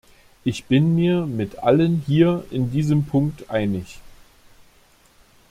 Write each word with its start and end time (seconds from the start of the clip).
Ich 0.43 0.63
bin 0.65 0.95
mir 0.95 1.27
mit 1.27 1.59
allen 1.59 2.01
hier 2.07 2.43
in 2.49 2.71
diesem 2.71 3.05
Punkt 3.05 3.51
einig. 3.51 3.99